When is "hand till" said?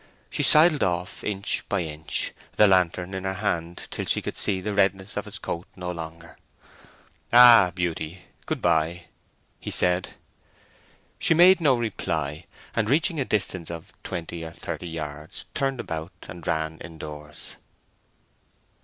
3.35-4.05